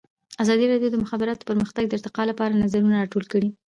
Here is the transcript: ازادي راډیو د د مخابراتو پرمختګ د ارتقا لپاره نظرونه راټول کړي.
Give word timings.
ازادي 0.43 0.65
راډیو 0.71 0.89
د 0.91 0.93
د 0.95 1.01
مخابراتو 1.03 1.47
پرمختګ 1.49 1.83
د 1.87 1.93
ارتقا 1.97 2.23
لپاره 2.31 2.59
نظرونه 2.63 2.95
راټول 2.97 3.25
کړي. 3.31 3.49